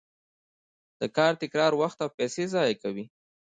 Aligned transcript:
د 0.99 1.01
کار 1.17 1.33
تکرار 1.43 1.71
وخت 1.81 1.97
او 2.03 2.09
پیسې 2.17 2.43
ضایع 2.53 2.75
کوي. 2.83 3.05